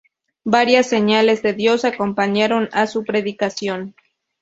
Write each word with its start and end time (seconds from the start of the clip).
Varias 0.45 0.87
señales 0.89 1.43
de 1.43 1.53
Dios 1.53 1.85
acompañaron 1.85 2.69
a 2.71 2.87
su 2.87 3.03
predicación. 3.03 3.93